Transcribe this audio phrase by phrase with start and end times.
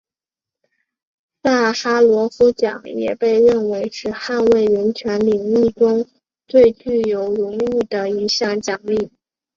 [1.43, 6.07] 萨哈罗夫奖也被认为是捍卫人权领域中
[6.47, 9.11] 最具有荣誉的一项奖励。